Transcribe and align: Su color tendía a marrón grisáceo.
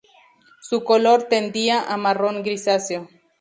Su 0.61 0.83
color 0.83 1.25
tendía 1.29 1.83
a 1.83 1.95
marrón 1.95 2.41
grisáceo. 2.41 3.07